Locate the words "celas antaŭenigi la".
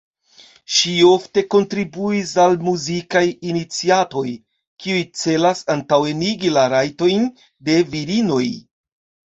5.23-6.69